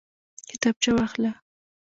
کتابچه 0.49 0.91
واخله 0.95 1.31